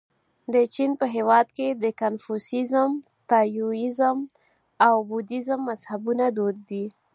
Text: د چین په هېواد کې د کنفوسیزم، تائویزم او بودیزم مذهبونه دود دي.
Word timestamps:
د 0.53 0.55
چین 0.73 0.91
په 0.99 1.05
هېواد 1.15 1.47
کې 1.57 1.67
د 1.83 1.85
کنفوسیزم، 2.01 2.91
تائویزم 3.31 4.17
او 4.87 4.95
بودیزم 5.09 5.59
مذهبونه 5.69 6.25
دود 6.37 6.57
دي. 6.69 6.85